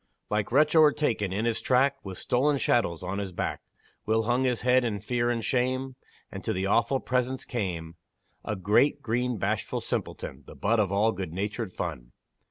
[0.31, 3.61] Like wretch o'ertaken in his track, With stolen chattels on his back,
[4.07, 5.95] Will hung his head in fear and shame,
[6.31, 7.97] And to the awful presence came
[8.43, 12.13] A great, green, bashful simpleton, The butt of all good natured fun.